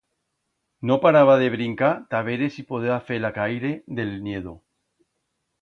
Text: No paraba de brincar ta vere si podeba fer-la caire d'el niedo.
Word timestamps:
No 0.91 0.95
paraba 1.03 1.35
de 1.43 1.49
brincar 1.57 1.91
ta 2.15 2.21
vere 2.29 2.49
si 2.55 2.65
podeba 2.71 2.99
fer-la 3.11 3.33
caire 3.39 3.73
d'el 4.01 4.19
niedo. 4.31 4.59